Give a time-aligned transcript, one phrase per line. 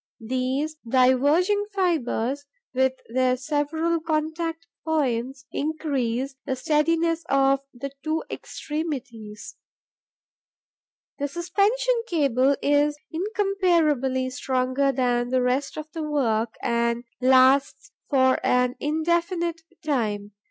[0.19, 9.55] These diverging fibres, with their several contact points, increase the steadiness of the two extremities.
[11.19, 18.43] The suspension cable is incomparably stronger than the rest of the work and lasts for
[18.43, 20.31] an indefinite time.